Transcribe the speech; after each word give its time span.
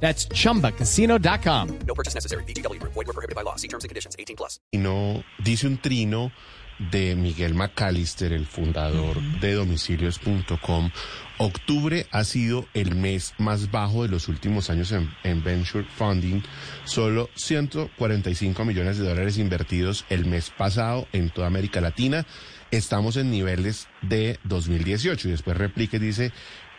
That's 0.00 0.28
chumbacasino.com. 0.28 1.78
No 1.86 1.94
purchase 1.94 2.14
necessary. 2.14 2.44
BGW. 2.44 2.80
Void 2.82 2.94
were 2.94 3.12
prohibited 3.12 3.34
by 3.34 3.42
law. 3.42 3.56
See 3.56 3.68
terms 3.68 3.82
and 3.82 3.88
conditions. 3.88 4.14
18 4.18 4.36
plus. 4.36 4.60
trino, 4.72 5.24
dice 5.42 5.66
un 5.66 5.78
trino 5.78 6.30
de 6.78 7.14
Miguel 7.16 7.54
McAllister, 7.54 8.32
el 8.32 8.46
fundador 8.46 9.20
de 9.40 9.54
domicilios.com. 9.54 10.90
Octubre 11.38 12.06
ha 12.10 12.24
sido 12.24 12.66
el 12.74 12.94
mes 12.94 13.34
más 13.38 13.70
bajo 13.70 14.02
de 14.02 14.08
los 14.08 14.28
últimos 14.28 14.70
años 14.70 14.92
en, 14.92 15.10
en 15.22 15.42
Venture 15.42 15.86
Funding. 15.96 16.42
Solo 16.84 17.30
145 17.34 18.64
millones 18.64 18.98
de 18.98 19.08
dólares 19.08 19.38
invertidos 19.38 20.04
el 20.08 20.26
mes 20.26 20.50
pasado 20.50 21.06
en 21.12 21.30
toda 21.30 21.46
América 21.46 21.80
Latina. 21.80 22.26
Estamos 22.70 23.16
en 23.16 23.30
niveles 23.30 23.88
de 24.02 24.38
2018 24.44 25.28
y 25.28 25.30
después 25.30 25.56
replique 25.56 25.98
dice, 25.98 26.32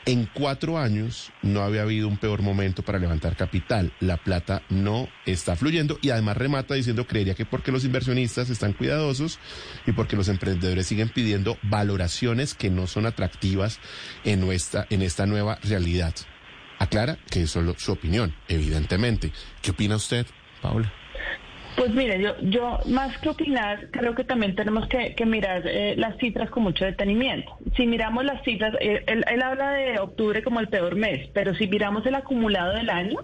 en 0.07 0.25
cuatro 0.33 0.79
años 0.79 1.33
no 1.41 1.61
había 1.61 1.81
habido 1.81 2.07
un 2.07 2.17
peor 2.17 2.41
momento 2.41 2.81
para 2.81 2.97
levantar 2.97 3.35
capital. 3.35 3.91
La 3.99 4.15
plata 4.15 4.63
no 4.69 5.09
está 5.25 5.57
fluyendo 5.57 5.99
y 6.01 6.11
además 6.11 6.37
remata 6.37 6.75
diciendo 6.75 7.05
creería 7.05 7.35
que 7.35 7.45
porque 7.45 7.73
los 7.73 7.83
inversionistas 7.83 8.49
están 8.49 8.71
cuidadosos 8.71 9.37
y 9.85 9.91
porque 9.91 10.15
los 10.15 10.29
emprendedores 10.29 10.87
siguen 10.87 11.09
pidiendo 11.09 11.57
valoraciones 11.61 12.53
que 12.53 12.69
no 12.69 12.87
son 12.87 13.05
atractivas 13.05 13.79
en, 14.23 14.39
nuestra, 14.39 14.87
en 14.89 15.01
esta 15.01 15.25
nueva 15.25 15.59
realidad. 15.61 16.15
Aclara 16.79 17.17
que 17.29 17.43
es 17.43 17.51
solo 17.51 17.75
su 17.77 17.91
opinión, 17.91 18.33
evidentemente. 18.47 19.33
¿Qué 19.61 19.71
opina 19.71 19.97
usted, 19.97 20.25
Paula? 20.61 20.93
Pues 21.77 21.93
mire, 21.93 22.19
yo, 22.19 22.33
yo 22.41 22.79
más 22.87 23.15
que 23.19 23.29
opinar, 23.29 23.91
creo 23.91 24.15
que 24.15 24.23
también 24.23 24.55
tenemos 24.55 24.87
que, 24.87 25.13
que 25.13 25.27
mirar 25.27 25.61
eh, 25.67 25.93
las 25.95 26.17
cifras 26.17 26.49
con 26.49 26.63
mucho 26.63 26.85
detenimiento. 26.85 27.55
Si 27.75 27.85
miramos 27.85 28.25
las 28.25 28.41
cifras, 28.43 28.73
eh, 28.79 29.03
él, 29.05 29.23
él 29.29 29.41
habla 29.43 29.73
de 29.73 29.99
octubre 29.99 30.41
como 30.41 30.59
el 30.59 30.69
peor 30.69 30.95
mes, 30.95 31.29
pero 31.35 31.53
si 31.53 31.67
miramos 31.67 32.03
el 32.07 32.15
acumulado 32.15 32.73
del 32.73 32.89
año, 32.89 33.19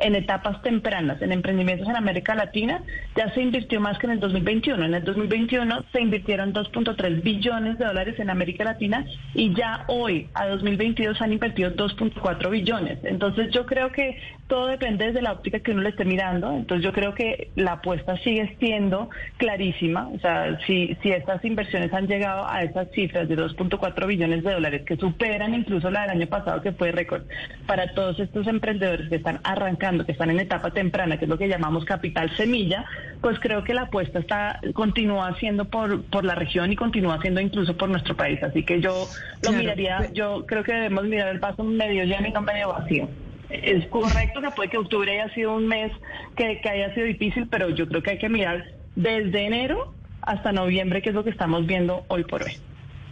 en 0.00 0.14
etapas 0.14 0.62
tempranas, 0.62 1.20
en 1.22 1.32
emprendimientos 1.32 1.88
en 1.88 1.96
América 1.96 2.34
Latina, 2.34 2.82
ya 3.16 3.32
se 3.34 3.42
invirtió 3.42 3.80
más 3.80 3.98
que 3.98 4.06
en 4.06 4.12
el 4.12 4.20
2021. 4.20 4.84
En 4.84 4.94
el 4.94 5.04
2021 5.04 5.84
se 5.92 6.00
invirtieron 6.00 6.52
2.3 6.52 7.22
billones 7.22 7.78
de 7.78 7.84
dólares 7.84 8.18
en 8.18 8.30
América 8.30 8.64
Latina 8.64 9.04
y 9.34 9.54
ya 9.54 9.84
hoy, 9.88 10.28
a 10.34 10.46
2022, 10.46 11.20
han 11.20 11.32
invertido 11.32 11.74
2.4 11.74 12.50
billones. 12.50 12.98
Entonces 13.04 13.50
yo 13.52 13.66
creo 13.66 13.92
que 13.92 14.18
todo 14.46 14.66
depende 14.66 15.06
desde 15.06 15.22
la 15.22 15.32
óptica 15.32 15.60
que 15.60 15.72
uno 15.72 15.82
le 15.82 15.90
esté 15.90 16.04
mirando. 16.04 16.52
Entonces 16.52 16.84
yo 16.84 16.92
creo 16.92 17.14
que 17.14 17.50
la 17.54 17.72
apuesta 17.72 18.16
sigue 18.18 18.56
siendo 18.58 19.10
clarísima. 19.36 20.08
O 20.08 20.18
sea, 20.18 20.58
si, 20.66 20.96
si 21.02 21.10
estas 21.10 21.44
inversiones 21.44 21.92
han 21.92 22.06
llegado 22.06 22.48
a 22.48 22.62
esas 22.62 22.90
cifras 22.92 23.28
de 23.28 23.36
2.4 23.36 24.06
billones 24.06 24.42
de 24.42 24.52
dólares, 24.52 24.82
que 24.86 24.96
superan 24.96 25.54
incluso 25.54 25.90
la 25.90 26.02
del 26.02 26.10
año 26.10 26.26
pasado, 26.26 26.62
que 26.62 26.72
fue 26.72 26.92
récord, 26.92 27.22
para 27.66 27.92
todos 27.94 28.18
estos 28.20 28.46
emprendedores 28.46 29.08
que 29.08 29.16
están 29.16 29.40
arrancando, 29.44 29.87
que 30.04 30.12
están 30.12 30.30
en 30.30 30.40
etapa 30.40 30.70
temprana, 30.72 31.18
que 31.18 31.24
es 31.24 31.28
lo 31.28 31.38
que 31.38 31.48
llamamos 31.48 31.84
capital 31.84 32.34
semilla, 32.36 32.84
pues 33.20 33.38
creo 33.40 33.64
que 33.64 33.74
la 33.74 33.82
apuesta 33.82 34.18
está 34.18 34.60
continúa 34.74 35.34
siendo 35.38 35.64
por, 35.66 36.02
por 36.04 36.24
la 36.24 36.34
región 36.34 36.70
y 36.72 36.76
continúa 36.76 37.20
siendo 37.20 37.40
incluso 37.40 37.76
por 37.76 37.88
nuestro 37.88 38.16
país. 38.16 38.42
Así 38.42 38.62
que 38.64 38.80
yo 38.80 39.08
lo 39.42 39.50
Claro. 39.50 39.58
miraría, 39.58 40.12
yo 40.12 40.44
creo 40.46 40.62
que 40.62 40.72
debemos 40.72 41.04
mirar 41.04 41.28
el 41.28 41.38
vaso 41.38 41.64
medio 41.64 42.04
lleno 42.04 42.28
y 42.28 42.32
no 42.32 42.42
medio 42.42 42.68
vacío. 42.68 43.08
Es 43.50 43.86
correcto 43.86 44.42
que 44.42 44.50
puede 44.50 44.68
que 44.68 44.76
octubre 44.76 45.10
haya 45.20 45.32
sido 45.34 45.54
un 45.54 45.66
mes 45.66 45.90
que, 46.36 46.60
que 46.60 46.68
haya 46.68 46.92
sido 46.94 47.06
difícil, 47.06 47.48
pero 47.48 47.70
yo 47.70 47.88
creo 47.88 48.02
que 48.02 48.10
hay 48.10 48.18
que 48.18 48.28
mirar 48.28 48.64
desde 48.94 49.46
enero 49.46 49.94
hasta 50.20 50.52
noviembre, 50.52 51.00
que 51.00 51.08
es 51.08 51.14
lo 51.14 51.24
que 51.24 51.30
estamos 51.30 51.66
viendo 51.66 52.04
hoy 52.08 52.24
por 52.24 52.42
hoy. 52.42 52.52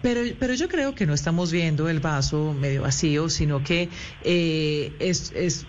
Pero, 0.03 0.21
pero 0.39 0.53
yo 0.55 0.69
creo 0.69 0.95
que 0.95 1.07
no 1.07 1.15
estamos 1.15 1.51
viendo 1.51 1.89
el 1.89 2.01
vaso 2.01 2.53
medio 2.53 2.83
vacío, 2.83 3.29
sino 3.31 3.65
que 3.65 3.89
eh, 4.25 4.93
es, 5.01 5.33
es 5.35 5.67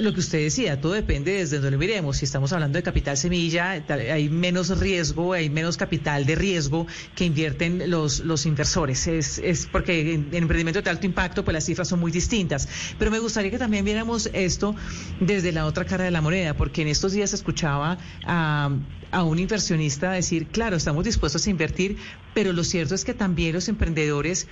lo 0.00 0.12
que 0.12 0.20
usted 0.20 0.38
decía, 0.38 0.80
todo 0.80 0.92
depende 0.92 1.32
desde 1.32 1.56
donde 1.56 1.72
lo 1.72 1.78
miremos. 1.78 2.18
Si 2.18 2.24
estamos 2.24 2.52
hablando 2.52 2.78
de 2.78 2.82
capital 2.82 3.16
semilla, 3.16 3.70
hay 3.88 4.28
menos 4.28 4.78
riesgo, 4.78 5.32
hay 5.32 5.50
menos 5.50 5.76
capital 5.76 6.26
de 6.26 6.34
riesgo 6.34 6.86
que 7.14 7.24
invierten 7.24 7.90
los, 7.90 8.20
los 8.20 8.46
inversores. 8.46 9.06
Es, 9.06 9.38
es 9.38 9.66
porque 9.66 10.14
en, 10.14 10.28
en 10.32 10.42
emprendimiento 10.42 10.82
de 10.82 10.90
alto 10.90 11.06
impacto, 11.06 11.44
pues 11.44 11.54
las 11.54 11.64
cifras 11.64 11.88
son 11.88 12.00
muy 12.00 12.12
distintas. 12.12 12.68
Pero 12.98 13.10
me 13.10 13.18
gustaría 13.18 13.50
que 13.50 13.58
también 13.58 13.84
viéramos 13.84 14.28
esto 14.32 14.74
desde 15.20 15.52
la 15.52 15.64
otra 15.66 15.84
cara 15.84 16.04
de 16.04 16.10
la 16.10 16.20
moneda, 16.20 16.54
porque 16.54 16.82
en 16.82 16.88
estos 16.88 17.12
días 17.12 17.32
escuchaba 17.32 17.98
a, 18.24 18.70
a 19.10 19.22
un 19.22 19.38
inversionista 19.38 20.12
decir, 20.12 20.48
claro, 20.48 20.76
estamos 20.76 21.04
dispuestos 21.04 21.46
a 21.46 21.50
invertir, 21.50 21.96
pero 22.34 22.52
lo 22.52 22.62
cierto 22.64 22.94
es 22.94 23.04
que 23.04 23.14
también 23.14 23.54
los 23.54 23.68
emprendedores 23.68 24.48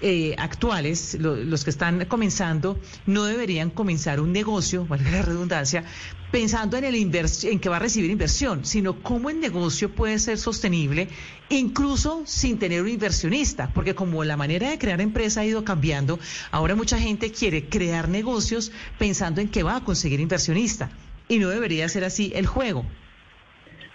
eh, 0.00 0.34
actuales, 0.38 1.14
lo- 1.20 1.36
los 1.36 1.64
que 1.64 1.70
están 1.70 2.04
comenzando, 2.06 2.80
no 3.06 3.24
deberían 3.24 3.70
comenzar 3.70 4.20
un 4.20 4.32
negocio, 4.32 4.86
valga 4.86 5.10
la 5.10 5.22
redundancia, 5.22 5.84
pensando 6.30 6.76
en, 6.76 6.84
el 6.84 6.94
en 6.94 7.58
que 7.60 7.68
va 7.68 7.76
a 7.76 7.80
recibir 7.80 8.10
inversión, 8.10 8.64
sino 8.64 9.02
cómo 9.02 9.30
el 9.30 9.40
negocio 9.40 9.94
puede 9.94 10.18
ser 10.18 10.38
sostenible, 10.38 11.08
incluso 11.48 12.22
sin 12.26 12.58
tener 12.58 12.82
un 12.82 12.88
inversionista, 12.88 13.72
porque 13.74 13.94
como 13.94 14.22
la 14.24 14.36
manera 14.36 14.70
de 14.70 14.78
crear 14.78 15.00
empresa 15.00 15.40
ha 15.40 15.46
ido 15.46 15.64
cambiando, 15.64 16.20
ahora 16.52 16.76
mucha 16.76 16.98
gente 16.98 17.32
quiere 17.32 17.68
crear 17.68 18.08
negocios 18.08 18.70
pensando 18.96 19.40
en 19.40 19.48
que 19.48 19.62
va 19.64 19.76
a 19.76 19.84
conseguir 19.84 20.20
inversionista, 20.20 20.90
y 21.28 21.38
no 21.38 21.48
debería 21.48 21.88
ser 21.88 22.04
así 22.04 22.32
el 22.34 22.46
juego. 22.46 22.86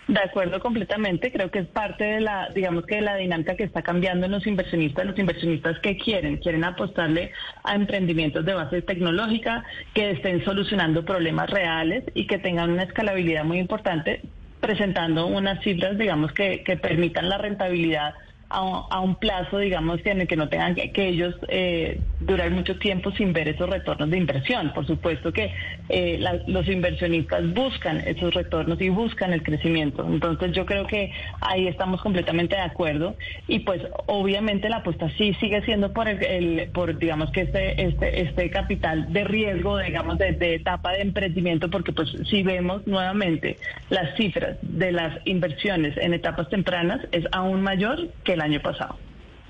De 0.07 0.19
acuerdo 0.19 0.59
completamente, 0.59 1.31
creo 1.31 1.49
que 1.49 1.59
es 1.59 1.67
parte 1.67 2.03
de 2.03 2.21
la, 2.21 2.49
digamos 2.53 2.85
que 2.85 2.95
de 2.95 3.01
la 3.01 3.15
dinámica 3.15 3.55
que 3.55 3.63
está 3.63 3.81
cambiando 3.81 4.27
en 4.27 4.33
los 4.33 4.45
inversionistas, 4.45 5.03
los 5.03 5.17
inversionistas 5.17 5.79
que 5.79 5.97
quieren, 5.97 6.37
quieren 6.37 6.63
apostarle 6.63 7.31
a 7.63 7.73
emprendimientos 7.73 8.45
de 8.45 8.53
base 8.53 8.83
tecnológica, 8.83 9.63
que 9.95 10.11
estén 10.11 10.45
solucionando 10.45 11.03
problemas 11.03 11.49
reales 11.49 12.03
y 12.13 12.27
que 12.27 12.37
tengan 12.37 12.69
una 12.69 12.83
escalabilidad 12.83 13.45
muy 13.45 13.57
importante, 13.57 14.21
presentando 14.59 15.25
unas 15.25 15.63
cifras, 15.63 15.97
digamos, 15.97 16.31
que, 16.33 16.63
que 16.63 16.77
permitan 16.77 17.27
la 17.27 17.39
rentabilidad 17.39 18.13
a, 18.55 18.87
a 18.89 18.99
un 19.01 19.15
plazo, 19.15 19.59
digamos, 19.59 19.99
en 20.05 20.21
el 20.21 20.27
que 20.27 20.35
no 20.37 20.47
tengan 20.49 20.75
que, 20.75 21.07
ellos 21.07 21.35
eh, 21.49 21.99
durar 22.21 22.49
mucho 22.51 22.77
tiempo 22.77 23.11
sin 23.11 23.33
ver 23.33 23.47
esos 23.49 23.69
retornos 23.69 24.09
de 24.09 24.17
inversión. 24.17 24.71
Por 24.73 24.87
supuesto 24.87 25.31
que 25.33 25.51
eh, 25.89 26.17
la- 26.19 26.39
los 26.47 26.67
inversionistas 26.67 27.53
buscan 27.53 27.97
esos 27.99 28.33
retornos 28.33 28.79
y 28.81 28.89
buscan 28.89 29.33
el 29.33 29.43
crecimiento. 29.43 30.05
Entonces 30.07 30.53
yo 30.53 30.65
creo 30.65 30.87
que 30.87 31.11
ahí 31.41 31.67
estamos 31.67 32.01
completamente 32.01 32.55
de 32.55 32.61
acuerdo 32.61 33.15
y 33.47 33.59
pues 33.59 33.81
obviamente 34.07 34.69
la 34.69 34.77
apuesta 34.77 35.09
sí 35.17 35.33
sigue 35.39 35.61
siendo 35.63 35.91
por 35.93 36.07
el, 36.07 36.69
por 36.73 36.97
digamos 36.97 37.31
que 37.31 37.41
este 37.41 37.85
este 37.85 38.21
este 38.21 38.49
capital 38.49 39.11
de 39.11 39.23
riesgo, 39.25 39.77
digamos 39.79 40.17
de, 40.17 40.31
de 40.31 40.55
etapa 40.55 40.93
de 40.93 41.01
emprendimiento, 41.01 41.69
porque 41.69 41.91
pues 41.91 42.09
si 42.29 42.41
vemos 42.43 42.87
nuevamente 42.87 43.57
las 43.89 44.15
cifras 44.15 44.57
de 44.61 44.91
las 44.91 45.19
inversiones 45.25 45.97
en 45.97 46.13
etapas 46.13 46.49
tempranas 46.49 47.01
es 47.11 47.25
aún 47.31 47.61
mayor 47.61 48.07
que 48.23 48.33
el 48.33 48.41
año 48.45 48.61
pasado. 48.61 48.95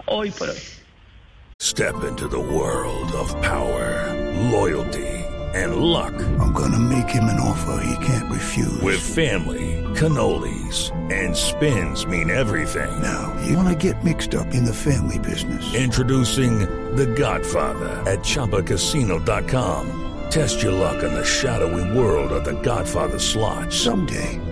Hoy 0.07 0.31
por 0.31 0.49
hoy. 0.49 0.57
Step 1.59 2.03
into 2.03 2.27
the 2.27 2.39
world 2.39 3.11
of 3.13 3.29
power, 3.41 4.13
loyalty, 4.51 5.07
and 5.53 5.77
luck. 5.77 6.13
I'm 6.39 6.53
gonna 6.53 6.79
make 6.79 7.09
him 7.09 7.25
an 7.25 7.39
offer 7.39 7.81
he 7.81 8.05
can't 8.05 8.31
refuse. 8.31 8.81
With 8.81 8.99
family, 8.99 9.81
cannolis, 9.95 10.91
and 11.11 11.35
spins 11.35 12.05
mean 12.05 12.29
everything. 12.29 12.91
now, 13.01 13.33
you 13.45 13.55
wanna 13.57 13.75
get 13.75 14.03
mixed 14.03 14.35
up 14.35 14.53
in 14.53 14.65
the 14.65 14.73
family 14.73 15.19
business. 15.19 15.73
Introducing 15.73 16.59
The 16.95 17.07
Godfather 17.07 18.03
at 18.05 18.19
ChumbaCasino.com. 18.19 20.01
Test 20.29 20.61
your 20.61 20.73
luck 20.73 21.03
in 21.03 21.13
the 21.13 21.23
shadowy 21.23 21.97
world 21.97 22.31
of 22.31 22.43
The 22.43 22.59
Godfather 22.61 23.19
slot. 23.19 23.71
Someday, 23.71 24.39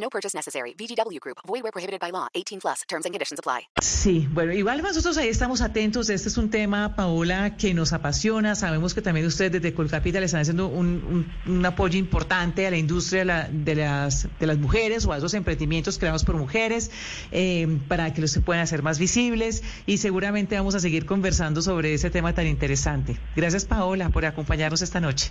No 0.00 0.08
purchase 0.08 0.34
necessary. 0.36 0.74
VGW 0.78 1.18
Group. 1.20 1.38
Void 1.46 1.62
where 1.62 1.72
prohibited 1.72 2.00
by 2.00 2.10
law. 2.10 2.28
18 2.34 2.58
plus. 2.60 2.80
Terms 2.88 3.04
and 3.06 3.12
conditions 3.12 3.38
apply. 3.38 3.68
Sí, 3.82 4.26
bueno, 4.32 4.52
igual 4.54 4.80
nosotros 4.82 5.18
ahí 5.18 5.28
estamos 5.28 5.60
atentos. 5.60 6.08
Este 6.08 6.28
es 6.28 6.38
un 6.38 6.48
tema, 6.50 6.96
Paola, 6.96 7.56
que 7.58 7.74
nos 7.74 7.92
apasiona. 7.92 8.54
Sabemos 8.54 8.94
que 8.94 9.02
también 9.02 9.26
ustedes 9.26 9.52
desde 9.52 9.74
Colcapital 9.74 10.22
están 10.22 10.40
haciendo 10.40 10.68
un, 10.68 11.26
un, 11.46 11.52
un 11.54 11.66
apoyo 11.66 11.98
importante 11.98 12.66
a 12.66 12.70
la 12.70 12.78
industria 12.78 13.20
de, 13.20 13.24
la- 13.26 13.48
de 13.50 13.74
las, 13.74 14.26
de 14.38 14.46
las 14.46 14.56
mujeres 14.58 15.04
o 15.04 15.12
a 15.12 15.18
esos 15.18 15.34
emprendimientos 15.34 15.98
creados 15.98 16.24
por 16.24 16.36
mujeres 16.36 16.90
eh, 17.30 17.78
para 17.88 18.12
que 18.14 18.22
los 18.22 18.30
se 18.30 18.40
puedan 18.40 18.62
hacer 18.62 18.82
más 18.82 18.98
visibles 18.98 19.62
y 19.86 19.98
seguramente 19.98 20.56
vamos 20.56 20.74
a 20.74 20.80
seguir 20.80 21.04
conversando 21.04 21.60
sobre 21.60 21.92
ese 21.92 22.08
tema 22.10 22.32
tan 22.34 22.46
interesante. 22.46 23.18
Gracias, 23.36 23.64
Paola, 23.66 24.08
por 24.08 24.24
acompañarnos 24.24 24.80
esta 24.82 25.00
noche. 25.00 25.30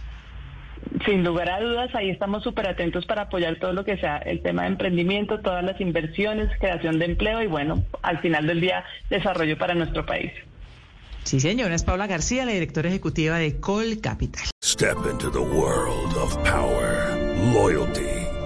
Sin 1.05 1.23
lugar 1.23 1.49
a 1.49 1.61
dudas, 1.61 1.93
ahí 1.93 2.09
estamos 2.09 2.43
súper 2.43 2.67
atentos 2.67 3.05
para 3.05 3.23
apoyar 3.23 3.57
todo 3.57 3.73
lo 3.73 3.85
que 3.85 3.97
sea 3.97 4.17
el 4.17 4.41
tema 4.41 4.63
de 4.63 4.69
emprendimiento, 4.69 5.39
todas 5.39 5.63
las 5.63 5.79
inversiones, 5.79 6.49
creación 6.59 6.97
de 6.97 7.05
empleo 7.05 7.41
y 7.41 7.47
bueno, 7.47 7.83
al 8.01 8.19
final 8.19 8.47
del 8.47 8.59
día, 8.59 8.83
desarrollo 9.09 9.57
para 9.57 9.75
nuestro 9.75 10.05
país. 10.05 10.31
Sí, 11.23 11.39
señora, 11.39 11.75
es 11.75 11.83
Paola 11.83 12.07
García, 12.07 12.43
la 12.45 12.53
directora 12.53 12.89
ejecutiva 12.89 13.37
de 13.37 13.59
Colcapital. 13.59 14.45
Step 14.63 14.97
into 15.11 15.29
the 15.29 15.37
world 15.37 16.15
of 16.15 16.35
power, 16.43 17.15
loyalty, 17.53 18.18